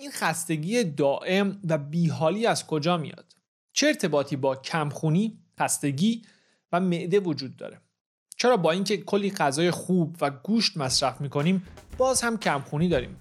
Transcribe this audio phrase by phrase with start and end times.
[0.00, 3.34] این خستگی دائم و بیحالی از کجا میاد؟
[3.72, 6.22] چه ارتباطی با کمخونی خستگی
[6.72, 7.80] و معده وجود داره؟
[8.36, 11.66] چرا با اینکه کلی غذای خوب و گوشت مصرف می‌کنیم
[11.98, 13.16] باز هم کمخونی داریم؟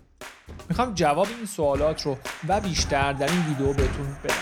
[0.69, 2.17] می‌خوام جواب این سوالات رو
[2.47, 4.35] و بیشتر در این ویدیو بهتون بدم.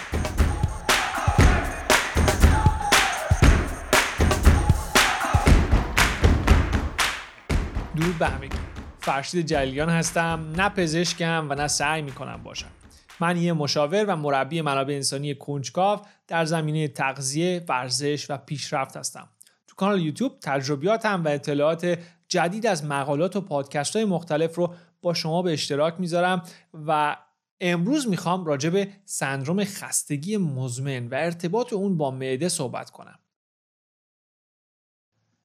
[7.96, 8.58] درود به همگی.
[9.06, 12.72] فرشید جلیان هستم نه پزشکم و نه سعی می‌کنم باشم
[13.20, 19.30] من یه مشاور و مربی منابع انسانی کنجکاو در زمینه تغذیه، ورزش و پیشرفت هستم.
[19.68, 25.14] تو کانال یوتیوب تجربیاتم و اطلاعات جدید از مقالات و پادکست های مختلف رو با
[25.14, 26.44] شما به اشتراک می‌ذارم
[26.74, 27.18] و
[27.62, 33.20] امروز می‌خوام راجع به سندروم خستگی مزمن و ارتباط اون با معده صحبت کنم.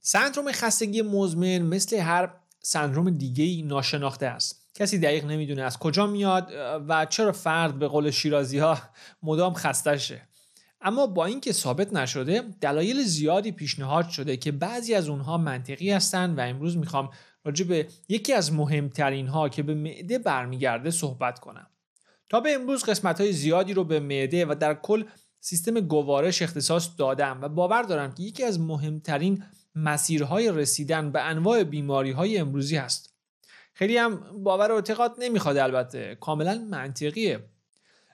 [0.01, 2.31] سندروم خستگی مزمن مثل هر
[2.63, 4.71] سندروم دیگه ای ناشناخته است.
[4.75, 6.53] کسی دقیق نمی‌دونه از کجا میاد
[6.89, 8.79] و چرا فرد به قول شیرازی ها
[9.23, 10.23] مدام خستشه.
[10.81, 16.39] اما با اینکه ثابت نشده دلایل زیادی پیشنهاد شده که بعضی از اونها منطقی هستند
[16.39, 17.11] و امروز می‌خوام
[17.45, 21.67] راجع به یکی از مهمترین ها که به معده برمیگرده صحبت کنم.
[22.29, 25.05] تا به امروز قسمت های زیادی رو به معده و در کل
[25.41, 31.65] سیستم گوارش اختصاص دادم و باور دارم که یکی از مهمترین مسیرهای رسیدن به انواع
[31.65, 33.15] بیماری های امروزی هست.
[33.75, 36.15] خیلی هم باور و اعتقاد نمی‌خواد البته.
[36.21, 37.45] کاملا منطقیه.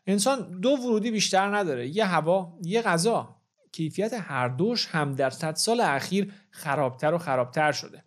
[0.07, 1.89] انسان دو ورودی بیشتر نداره.
[1.89, 3.37] یه هوا یه غذا.
[3.73, 8.05] کیفیت هر دوش هم در صد سال اخیر خرابتر و خرابتر شده.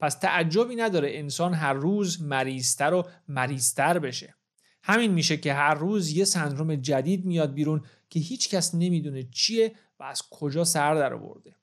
[0.00, 4.34] پس تعجبی نداره انسان هر روز مریضتر و مریضتر بشه.
[4.82, 9.74] همین میشه که هر روز یه سندروم جدید میاد بیرون که هیچ کس نمی‌دونه چیه
[10.00, 11.56] و از کجا سر در آورده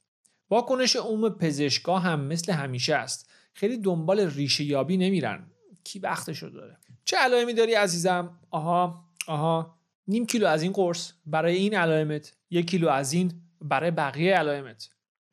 [0.49, 3.29] واکنش عموم پزشکا هم مثل همیشه است.
[3.53, 5.51] خیلی دنبال ریشه یابی نمیرن.
[5.83, 9.77] کی وقتشو داره؟ چه علائمی داری عزیزم؟ آها آها.
[10.07, 13.31] نیم کیلو از این قرص برای این علائمت یک کیلو از این
[13.61, 14.89] برای بقیه علائمت.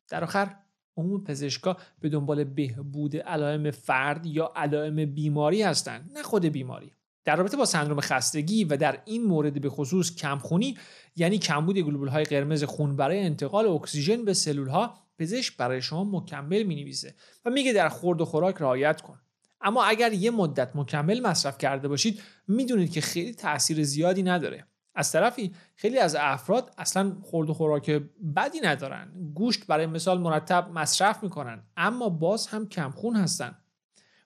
[0.08, 0.56] در آخر
[0.96, 6.92] عموم پزشکا به دنبال بهبود علائم فرد یا علائم بیماری هستند نه خود بیماری.
[7.24, 10.78] در رابطه با سندروم خستگی و در این مورد به خصوص کمخونی
[11.16, 16.04] یعنی کمبود گلوبول های قرمز خون برای انتقال اکسیژن به سلول ها پزشک برای شما
[16.04, 17.14] مکمل می نویسه
[17.44, 19.20] و میگه در خورد و خوراک رعایت کن.
[19.60, 24.66] اما اگر یه مدت مکمل مصرف کرده باشید می‌دونید که خیلی تاثیر زیادی نداره.
[24.94, 27.90] از طرفی خیلی از افراد اصلا خورد و خوراک
[28.36, 29.32] بدی ندارن.
[29.34, 33.58] گوشت برای مثال مرتب مصرف می‌کنن اما باز هم کمخون هستن.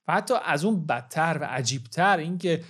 [0.08, 2.64] و حتی از اون بدتر و عجیبتر اینکه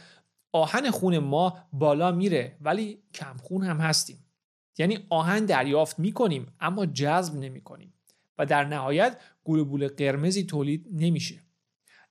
[0.52, 4.24] آهن خون ما بالا میره ولی کمخون هم هستیم.
[4.78, 7.94] یعنی آهن دریافت می‌کنیم اما جذب نمی‌کنیم.
[8.38, 11.40] و در نهایت گلوبول قرمزی تولید نمیشه.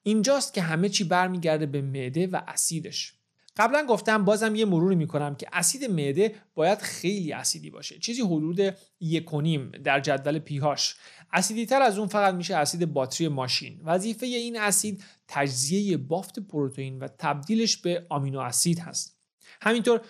[0.04, 3.14] اینجاست که همه چی برمیگرده به معده و اسیدش.
[3.58, 8.00] قبلا گفتم بازم یه مروری می‌کنم که اسید معده باید خیلی اسیدی باشه.
[8.00, 8.60] چیزی حدود
[9.00, 10.96] یکونیم در جدول پیهاش.
[11.34, 13.82] اسیدی تر از اون فقط میشه اسید باتری ماشین.
[13.86, 19.16] وظیفه این اسید تجزیه بافت پروتئین و تبدیلش به آمینو اسید هست.
[19.62, 20.02] همینطور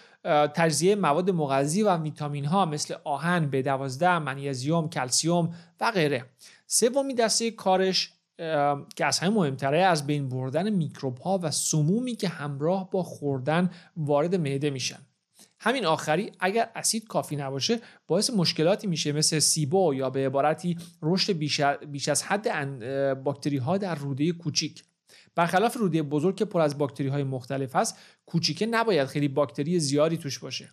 [0.55, 6.25] تجزیه مواد مغذی و ویتامین ها مثل آهن، B12، منیزیم، کلسیوم و غیره.
[6.67, 8.13] سومی دسته کارش
[8.95, 13.69] که از همه مهمتره از بین بردن میکروب ها و سمومی که همراه با خوردن
[13.97, 14.99] وارد معده میشن
[15.59, 21.33] همین آخری اگر اسید کافی نباشه باعث مشکلاتی میشه مثل سیبو یا به عبارتی رشد
[21.91, 24.83] بیش از حد باکتری ها در روده کوچیک
[25.37, 30.17] برخلاف روده بزرگ که پر از باکتری های مختلف هست کوچیکه نباید خیلی باکتری زیادی
[30.17, 30.69] توش باشه.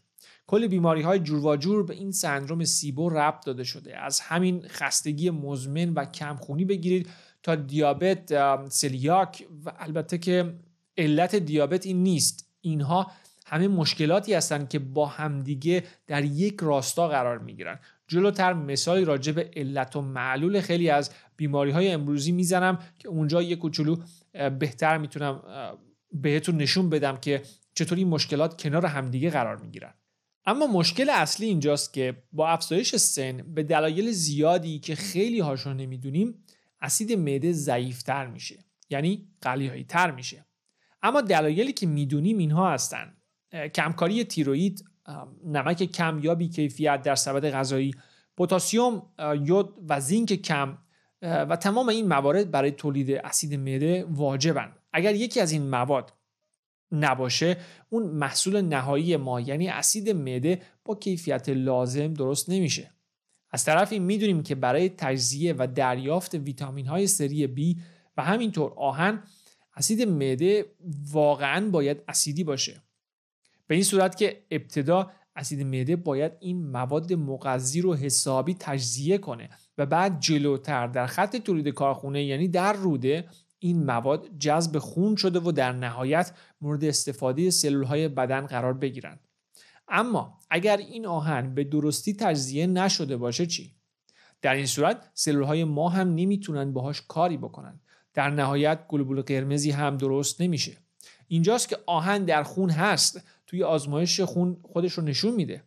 [0.47, 3.98] کل بیماری های جور و جور به این سندروم سیبو ربط داده شده.
[3.98, 7.08] از همین خستگی مزمن و کمخونی بگیرید
[7.42, 8.32] تا دیابت
[8.69, 10.54] سلیاک و البته که
[10.98, 12.48] علت دیابت این نیست.
[12.60, 13.10] اینها
[13.46, 17.78] همه مشکلاتی هستند که با همدیگه در یک راستا قرار می‌گیرن.
[18.08, 23.42] جلوتر مثالی راجع به علت و معلول خیلی از بیماری های امروزی می‌زنم که اونجا
[23.42, 23.96] یک کوچولو
[24.58, 25.42] بهتر می‌تونم
[26.12, 27.42] بهتون نشون بدم که
[27.74, 29.94] چطور این مشکلات کنار همدیگه قرار می‌گیرن.
[30.46, 36.44] اما مشکل اصلی اینجاست که با افزایش سن به دلایل زیادی که خیلی هاشون نمی‌دونیم
[36.81, 40.46] اسید معده ضعیفتر میشه یعنی قلیایی تر میشه.
[41.02, 43.16] اما دلایلی که می‌دونیم اینها هستن.
[43.75, 44.84] کمکاری تیروئید
[45.44, 47.94] نمک کم یا بیکیفیت در سبد غذایی
[48.37, 50.78] پتاسیم یود و زینک کم
[51.25, 54.73] و تمام این موارد برای تولید اسید معده واجبن.
[54.93, 56.12] اگر یکی از این مواد
[56.93, 57.56] نباشه
[57.91, 62.91] اون محصول نهایی ما یعنی اسید معده با کیفیت لازم درست نمیشه.
[63.50, 67.81] از طرفی می‌دونیم که برای تجزیه و دریافت ویتامین های سری B
[68.17, 69.23] و همینطور آهن
[69.76, 70.67] اسید معده
[71.12, 72.82] واقعا باید اسیدی باشه.
[73.67, 79.50] به این صورت که ابتدا اسید معده باید این مواد مغذی رو حسابی تجزیه کنه
[79.78, 83.28] و بعد جلوتر در خط تولید کارخونه یعنی در روده
[83.58, 89.20] این مواد جذب خون شده و در نهایت مورد استفاده سلول های بدن قرار بگیرند.
[89.88, 93.75] اما اگر این آهن به درستی تجزیه نشده باشه چی؟
[94.42, 97.80] در این صورت سلول های ما هم نمی‌تونن باهاش کاری بکنن.
[98.14, 100.76] در نهایت گلبول قرمزی هم درست نمیشه.
[101.28, 103.22] اینجاست که آهن در خون هست.
[103.46, 105.62] توی آزمایش خون خودش رو نشون میده.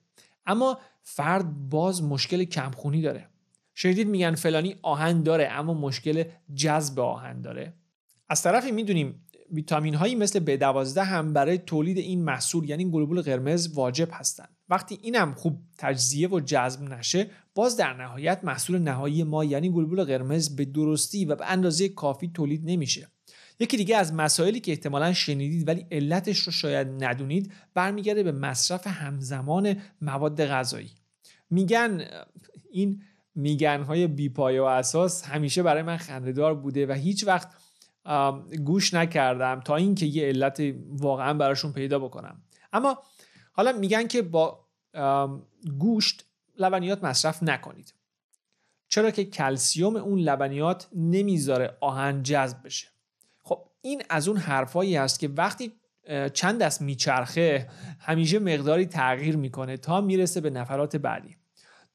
[0.46, 3.30] اما فرد باز مشکل کمخونی داره.
[3.76, 6.24] شنیدید میگن فلانی آهن داره اما مشکل
[6.56, 7.74] جذب آهن داره.
[8.30, 13.74] از طرفی می‌دونیم ویتامین هایی مثل B12 هم برای تولید این محصول یعنی گلبول قرمز
[13.74, 14.50] واجب هستند.
[14.70, 20.04] وقتی اینم خوب تجزیه و جذب نشه باز در نهایت محصول نهایی ما یعنی گلبول
[20.04, 23.08] قرمز به درستی و به اندازه کافی تولید نمیشه.
[23.60, 28.88] یکی دیگه از مسائلی که احتمالا شنیدید ولی علتش رو شاید ندونید برمیگرده به مصرف
[28.88, 30.92] همزمان مواد غذایی.
[31.50, 32.06] میگن
[32.72, 33.04] این
[33.36, 37.50] میگن های بیپایه و اساس همیشه برای من خندهدار بوده و هیچ وقت
[38.66, 42.42] گوش نکردم تا اینکه یه علت واقعا براشون پیدا بکنم.
[42.74, 43.04] اما
[43.52, 44.68] حالا میگن که با
[45.80, 46.26] گوشت
[46.58, 47.94] لبنیات مصرف نکنید.
[48.88, 52.88] چرا که کلسیوم اون لبنیات نمی‌ذاره آهن جذب بشه؟
[53.82, 55.72] این از اون حرفایی هست که وقتی
[56.34, 57.70] چند دست میچرخه
[58.00, 61.38] همیشه مقداری تغییر می‌کنه تا می‌رسه به نفرات بعدی.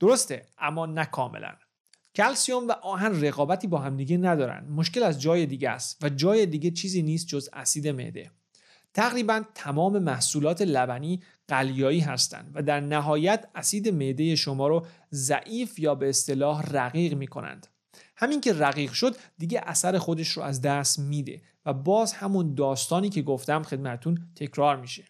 [0.01, 1.53] درسته اما نه کاملا.
[2.15, 4.67] کلسیوم و آهن رقابتی با همدیگه ندارن.
[4.69, 8.31] مشکل از جای دیگه است و جای دیگه چیزی نیست جز اسید معده.
[8.95, 15.95] تقریبا تمام محصولات لبنی قلیایی هستند و در نهایت اسید معده شما رو ضعیف یا
[15.95, 17.67] به اصطلاح رقیق می کنند.
[18.17, 21.43] همین که رقیق شد دیگه اثر خودش رو از دست میده.
[21.67, 25.05] و باز همون داستانی که گفتم خدمتون تکرار میشه.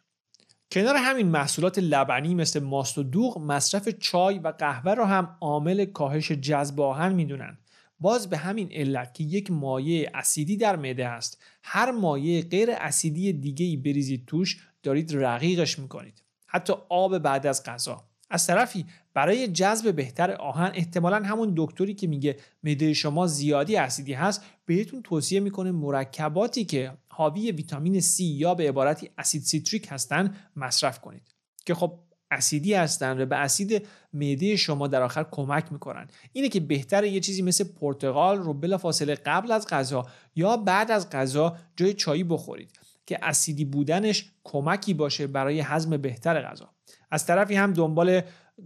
[0.72, 5.84] کنار همین محصولات لبنی مثل ماست و دوغ مصرف چای و قهوه رو هم عامل
[5.84, 7.58] کاهش جذب آهن می‌دونن.
[8.00, 13.32] باز به همین علت که یک مایع اسیدی در معده است هر مایع غیر اسیدی
[13.32, 16.22] دیگه ای بریزید توش دارید رقیقش می‌کنید.
[16.46, 18.04] حتی آب بعد از غذا.
[18.30, 24.12] از طرفی برای جذب بهتر آهن احتمالا همون دکتری که میگه معده شما زیادی اسیدی
[24.12, 30.34] هست بهتون توصیه می‌کنه مرکباتی که حاوی ویتامین C یا به عبارتی اسید سیتریک هستن
[30.56, 31.22] مصرف کنید.
[31.66, 31.98] که خب
[32.30, 36.08] اسیدی هستن و به اسید معده شما در آخر کمک می‌کنن.
[36.32, 41.10] اینه که بهتره یه چیزی مثل پرتقال رو بلافاصله قبل از غذا یا بعد از
[41.10, 42.70] غذا جای چایی بخورید
[43.06, 46.70] که اسیدی بودنش کمکی باشه برای هضم بهتر غذا.
[47.10, 48.22] از طرفی هم دنبال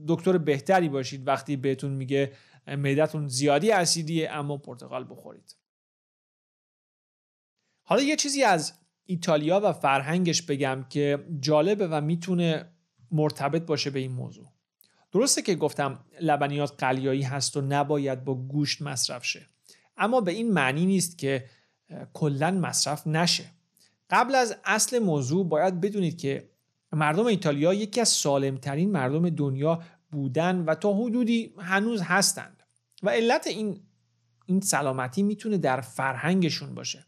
[0.09, 2.33] دکتر بهتری باشید وقتی بهتون میگه
[2.67, 5.57] معدتون زیادی اسیدیه اما پرتقال بخورید.
[7.83, 8.73] حالا یه چیزی از
[9.05, 12.73] ایتالیا و فرهنگش بگم که جالبه و می‌تونه
[13.11, 14.47] مرتبط باشه به این موضوع.
[15.13, 19.47] درسته که گفتم لبنیات قلیایی هست و نباید با گوشت مصرف شه.
[19.97, 21.45] اما به این معنی نیست که
[22.13, 23.45] کلا مصرف نشه.
[24.11, 26.51] قبل از اصل موضوع باید بدونید که
[26.93, 32.63] مردم ایتالیا یکی از سالمترین مردم دنیا بودن و تا حدودی هنوز هستند.
[33.03, 33.81] و علت این
[34.47, 37.07] این سلامتی می‌تونه در فرهنگشون باشه.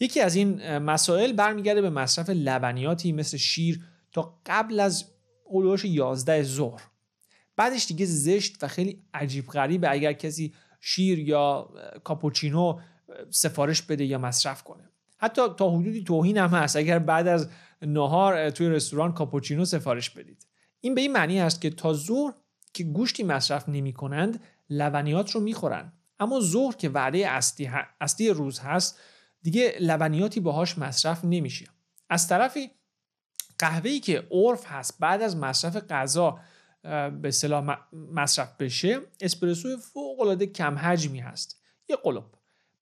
[0.00, 5.04] یکی از این مسائل برمیگرده به مصرف لبنیاتی مثل شیر تا قبل از
[5.52, 6.82] هلوش 11 ظهر.
[7.56, 11.70] بعدش دیگه زشت و خیلی عجیب غریبه اگر کسی شیر یا
[12.04, 12.78] کاپوچینو
[13.30, 14.90] سفارش بده یا مصرف کنه.
[15.16, 16.76] حتی تا حدودی توهین هم هست.
[16.76, 17.48] اگر بعد از
[17.82, 20.46] نهار توی رستوران کاپوچینو سفارش بدید.
[20.80, 22.34] این به این معنی است که تا ظهر
[22.72, 28.58] که گوشتی مصرف نمی کنند لبنیات رو می‌خورن اما ظهر که وعده اصلی, اصلی روز
[28.58, 28.98] هست
[29.42, 31.66] دیگه لبنیاتی باهاش مصرف نمیشه.
[32.10, 32.70] از طرفی
[33.58, 36.38] قهوه‌ای که عرف هست بعد از مصرف غذا
[36.82, 41.60] به اصطلاح مصرف بشه اسپرسو فوق العاده کم حجمی هست.
[41.88, 42.24] یه قلب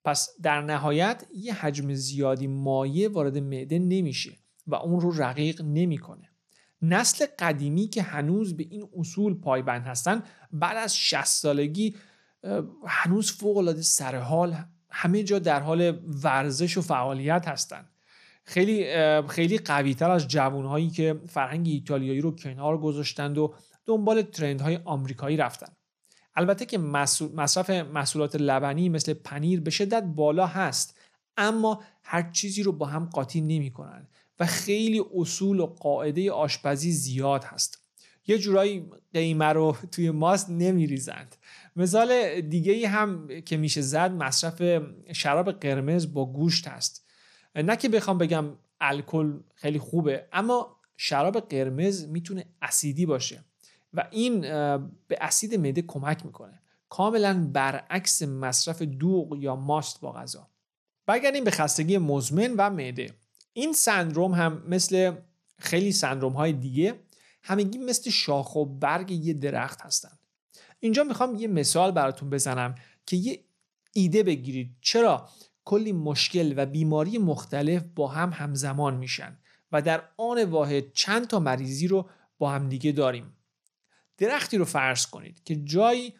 [0.05, 4.33] پس در نهایت یه حجم زیادی مایع وارد معده نمیشه.
[4.66, 6.28] و اون رو رقیق نمی‌کنه.
[6.83, 11.97] نسل قدیمی که هنوز به این اصول پایبند هستن بعد از 60 سالگی
[12.87, 14.57] هنوز فوق العاده سر حال
[14.90, 17.88] همه جا در حال ورزش و فعالیت هستند
[18.45, 18.87] خیلی
[19.28, 23.54] خیلی قوی تر از جوانهایی که فرهنگ ایتالیایی رو کنار گذاشتند و
[23.87, 24.26] دنبال
[24.61, 25.73] های آمریکایی رفتن.
[26.35, 30.99] البته که مصرف محصولات لبنی مثل پنیر به شدت بالا هست
[31.37, 34.09] اما هر چیزی رو با هم قاطی نمی کنن
[34.41, 37.79] و خیلی اصول و قاعده آشپزی زیاد هست.
[38.27, 41.37] یه جورایی قیمه رو توی ماست نمیریزند.
[41.77, 47.07] مثال دیگه ای هم که میشه زد مصرف شراب قرمز با گوشت هست.
[47.55, 48.45] نه که بخوام بگم
[48.81, 53.45] الکل خیلی خوبه اما شراب قرمز می‌تونه اسیدی باشه
[53.95, 54.41] و این
[55.09, 56.62] به اسید معده کمک می‌کنه.
[56.89, 60.49] کاملا برعکس مصرف دوغ یا ماست با غذا.
[61.07, 63.15] برگردیم به خستگی مزمن و معده.
[63.52, 65.12] این سندروم هم مثل
[65.59, 67.00] خیلی سندروم های دیگه
[67.42, 70.18] همگی مثل شاخ و برگ یه درخت هستن.
[70.80, 72.75] اینجا می‌خوام یه مثال براتون بزنم
[73.06, 73.44] که یه
[73.92, 74.76] ایده بگیرید.
[74.80, 75.28] چرا؟
[75.64, 79.38] کلی مشکل و بیماری مختلف با هم همزمان میشن
[79.73, 83.37] و در آن واحد چند تا مریضی رو با هم دیگه داریم.
[84.18, 86.14] درختی رو فرض کنید که جایی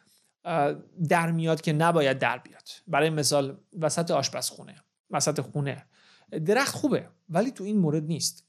[1.09, 2.69] در میاد که نباید در بیاد.
[2.87, 5.87] برای مثال وسط آشپزخونه وسط خونه.
[6.39, 8.45] درخت خوبه ولی تو این مورد نیست.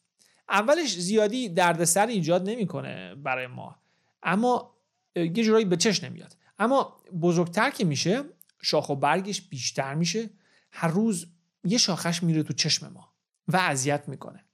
[0.50, 3.76] اولش زیادی دردسر ایجاد نمی‌کنه برای ما.
[4.24, 4.74] اما
[5.16, 6.36] یه جورایی به چش نمیاد.
[6.60, 8.24] اما بزرگتر که میشه
[8.62, 10.30] شاخ و برگش بیشتر میشه.
[10.72, 11.28] هر روز
[11.64, 13.14] یه شاخش میره تو چشم ما
[13.48, 14.46] و اذیت می‌کنه.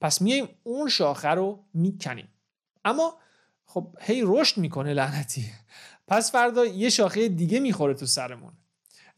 [0.00, 2.28] پس میایم اون شاخه رو می‌کنیم.
[2.84, 3.18] اما
[3.64, 5.44] خب هی رشد می‌کنه لعنتی.
[6.08, 8.52] پس فردا یه شاخه دیگه می‌خوره تو سرمون.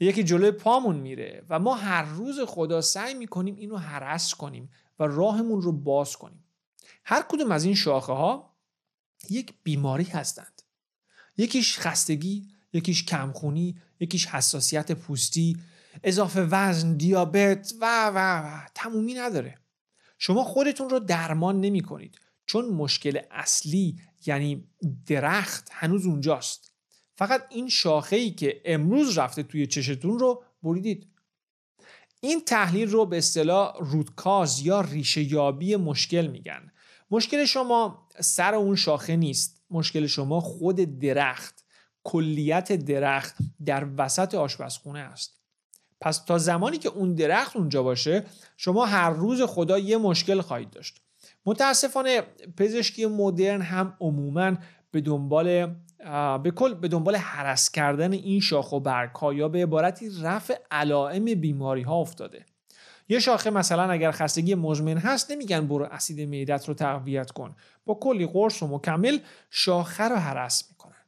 [0.00, 5.04] یکی جلوی پامون میره و ما هر روز خدا سعی می‌کنیم اینو حرس کنیم و
[5.04, 6.44] راهمون رو باز کنیم.
[7.04, 8.56] هر کدوم از این شاخه ها
[9.30, 10.62] یک بیماری هستند.
[11.36, 15.56] یکیش خستگی یکیش کمخونی یکیش حساسیت پوستی
[16.02, 19.58] اضافه وزن دیابت و و و تمومی نداره.
[20.18, 24.68] شما خودتون رو درمان نمی کنید چون مشکل اصلی یعنی
[25.06, 26.72] درخت هنوز اونجاست.
[27.16, 31.06] فقط این شاخه ای که امروز رفته توی چشتون رو بریدید.
[32.20, 36.72] این تحلیل رو به اصطلاح رودکاز یا ریشه یابی مشکل میگن.
[37.10, 39.62] مشکل شما سر اون شاخه نیست.
[39.70, 41.64] مشکل شما خود درخت
[42.04, 45.40] کلیت درخت در وسط آشپزخونه است.
[46.00, 48.24] پس تا زمانی که اون درخت اونجا باشه
[48.56, 51.00] شما هر روز خدا یه مشکل خواهید داشت.
[51.46, 52.22] متاسفانه
[52.56, 54.56] پزشکی مدرن هم عموما
[54.90, 55.76] به دنبال
[56.42, 60.54] به کل به دنبال حرس کردن این شاخ و برگ ها یا به عبارتی رفع
[60.70, 62.46] علائم بیماری ها افتاده.
[63.08, 67.56] یه شاخه مثلا اگر خستگی مزمن هست نمیگن برو اسید معدت رو تقویت کن.
[67.84, 69.18] با کلی قرص و مکمل
[69.50, 71.04] شاخه رو حرس می‌کنن.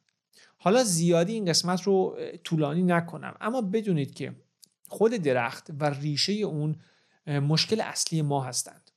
[0.58, 3.34] حالا زیادی این قسمت رو طولانی نکنم.
[3.40, 4.34] اما بدونید که
[4.88, 6.76] خود درخت و ریشه اون
[7.26, 8.90] مشکل اصلی ما هستند.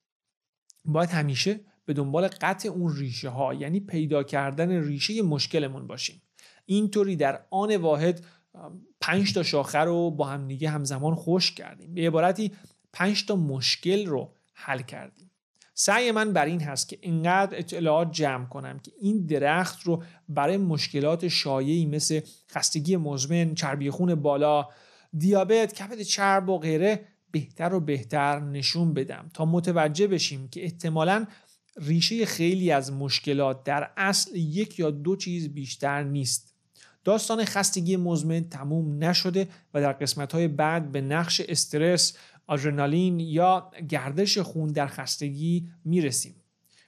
[0.85, 6.21] باید همیشه به دنبال قطع اون ریشه ها یعنی پیدا کردن ریشه مشکلمون باشیم.
[6.65, 8.25] اینطوری در آن واحد
[9.01, 11.93] پنج تا شاخه رو با هم دیگه همزمان خوش کردیم.
[11.93, 12.51] به عبارتی
[12.93, 15.31] پنج تا مشکل رو حل کردیم.
[15.73, 20.57] سعی من بر این هست که اینقدر اطلاعات جمع کنم که این درخت رو برای
[20.57, 22.21] مشکلات شایعی مثل
[22.51, 24.67] خستگی مزمن، چربی خون بالا،
[25.17, 31.25] دیابت، کبد چرب و غیره بهتر و بهتر نشون بدم تا متوجه بشیم که احتمالا
[31.77, 36.55] ریشه خیلی از مشکلات در اصل یک یا دو چیز بیشتر نیست.
[37.03, 43.71] داستان خستگی مزمن تموم نشده و در قسمت های بعد به نقش استرس، آدرنالین یا
[43.89, 46.35] گردش خون در خستگی می‌رسیم.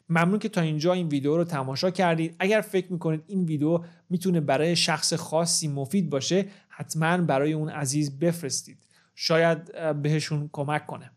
[0.10, 2.36] ممنون که تا اینجا این ویدیو رو تماشا کردید.
[2.40, 8.20] اگر فکر می‌کنید این ویدیو می‌تونه برای شخص خاصی مفید باشه حتما برای اون عزیز
[8.20, 8.78] بفرستید.
[9.16, 9.72] شاید
[10.02, 11.12] بهشون کمک کنه.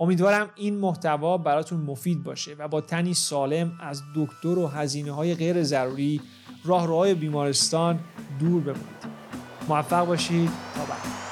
[0.00, 5.34] امیدوارم این محتوا براتون مفید باشه و با تنی سالم از دکتر و هزینه های
[5.34, 6.20] غیر ضروری
[6.64, 8.00] راهروهای بیمارستان
[8.40, 9.04] دور بمونید.
[9.68, 10.50] موفق باشید.
[10.74, 11.23] تا بعد.